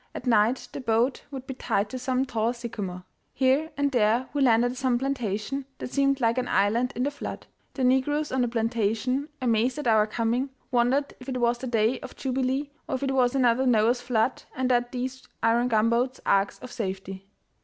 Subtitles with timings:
[0.15, 3.03] At night the boat would be tied to some tall sycamore.
[3.35, 7.11] Here and there we landed at some plantation that seemed like an island in the
[7.11, 7.45] flood.
[7.75, 11.99] The negroes on the plantation, amazed at our coming, wondered if it was the day
[11.99, 16.57] of Jubilee or if it was another Noah's flood and that these iron gunboats arks
[16.57, 17.27] of safety.